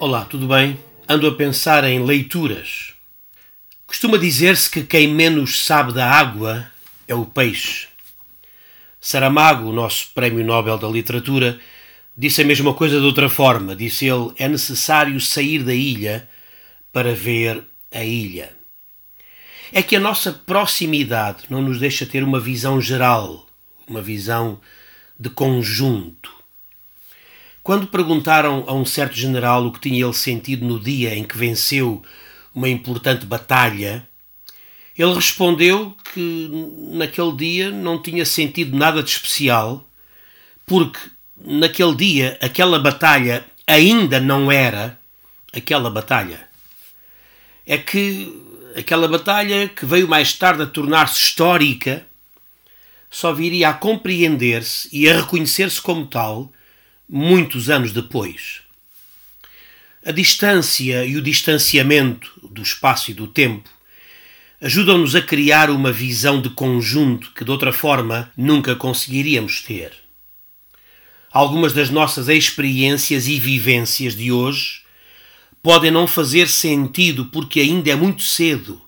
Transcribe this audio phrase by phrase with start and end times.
[0.00, 0.78] Olá, tudo bem?
[1.06, 2.94] Ando a pensar em leituras.
[3.90, 6.70] Costuma dizer-se que quem menos sabe da água
[7.08, 7.88] é o peixe.
[9.00, 11.58] Saramago, o nosso Prémio Nobel da Literatura,
[12.16, 13.74] disse a mesma coisa de outra forma.
[13.74, 16.28] Disse ele: é necessário sair da ilha
[16.92, 18.52] para ver a ilha.
[19.72, 23.44] É que a nossa proximidade não nos deixa ter uma visão geral,
[23.88, 24.60] uma visão
[25.18, 26.32] de conjunto.
[27.60, 31.36] Quando perguntaram a um certo general o que tinha ele sentido no dia em que
[31.36, 32.00] venceu
[32.54, 34.06] uma importante batalha,
[34.96, 36.48] ele respondeu que
[36.92, 39.86] naquele dia não tinha sentido nada de especial,
[40.66, 40.98] porque
[41.36, 44.98] naquele dia aquela batalha ainda não era
[45.52, 46.46] aquela batalha.
[47.66, 48.32] É que
[48.76, 52.06] aquela batalha que veio mais tarde a tornar-se histórica
[53.10, 56.52] só viria a compreender-se e a reconhecer-se como tal
[57.08, 58.60] muitos anos depois.
[60.04, 63.68] A distância e o distanciamento do espaço e do tempo
[64.58, 69.92] ajudam-nos a criar uma visão de conjunto que de outra forma nunca conseguiríamos ter.
[71.30, 74.80] Algumas das nossas experiências e vivências de hoje
[75.62, 78.80] podem não fazer sentido porque ainda é muito cedo.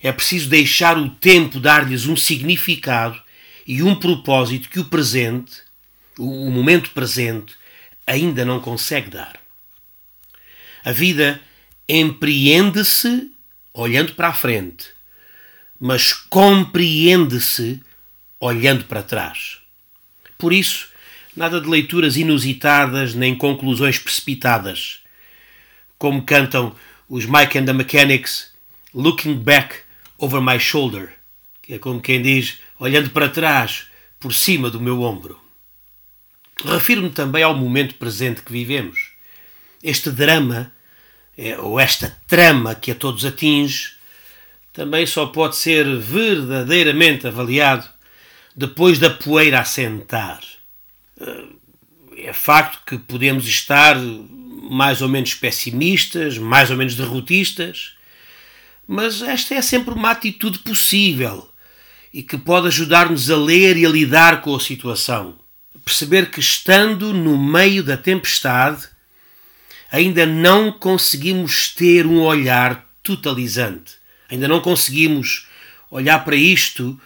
[0.00, 3.22] É preciso deixar o tempo dar-lhes um significado
[3.64, 5.62] e um propósito que o presente
[6.18, 7.54] o momento presente
[8.04, 9.47] ainda não consegue dar.
[10.84, 11.40] A vida
[11.88, 13.30] empreende-se
[13.72, 14.88] olhando para a frente,
[15.80, 17.80] mas compreende-se
[18.40, 19.58] olhando para trás.
[20.36, 20.88] Por isso,
[21.36, 25.00] nada de leituras inusitadas nem conclusões precipitadas.
[25.98, 26.74] Como cantam
[27.08, 28.52] os Mike and the Mechanics,
[28.94, 29.76] looking back
[30.18, 31.14] over my shoulder,
[31.62, 33.86] que é como quem diz, olhando para trás,
[34.18, 35.40] por cima do meu ombro.
[36.64, 39.12] Refiro-me também ao momento presente que vivemos.
[39.82, 40.72] Este drama,
[41.60, 43.92] ou esta trama que a todos atinge,
[44.72, 47.86] também só pode ser verdadeiramente avaliado
[48.56, 50.40] depois da poeira assentar.
[51.20, 51.44] Eh,
[52.18, 53.96] é facto que podemos estar
[54.70, 57.94] mais ou menos pessimistas, mais ou menos derrotistas,
[58.86, 61.48] mas esta é sempre uma atitude possível
[62.12, 65.38] e que pode ajudar-nos a ler e a lidar com a situação
[65.88, 68.86] perceber que, estando no meio da tempestade,
[69.90, 73.94] ainda não conseguimos ter um olhar totalizante.
[74.30, 75.46] Ainda não conseguimos
[75.90, 76.98] olhar para isto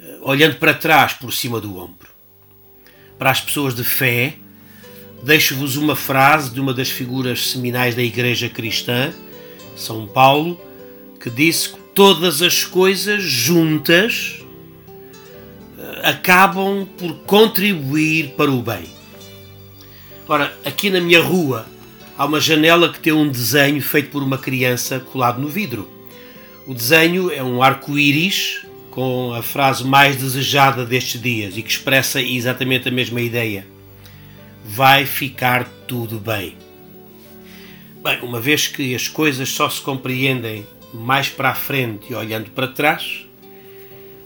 [0.00, 2.08] eh, olhando para trás por cima do ombro.
[3.18, 4.34] Para as pessoas de fé,
[5.22, 9.12] deixo-vos uma frase de uma das figuras seminais da Igreja Cristã,
[9.76, 10.60] São Paulo,
[11.20, 14.44] que disse que todas as coisas juntas
[16.04, 18.84] acabam por contribuir para o bem.
[20.28, 21.66] Ora, aqui na minha rua
[22.16, 25.88] há uma janela que tem um desenho feito por uma criança colado no vidro.
[26.66, 32.22] O desenho é um arco-íris com a frase mais desejada destes dias e que expressa
[32.22, 33.66] exatamente a mesma ideia.
[34.64, 36.56] Vai ficar tudo bem.
[38.02, 42.50] Bem, uma vez que as coisas só se compreendem mais para a frente e olhando
[42.50, 43.26] para trás,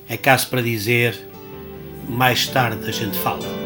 [0.09, 1.19] é caso para dizer
[2.09, 3.58] mais tarde a gente fala.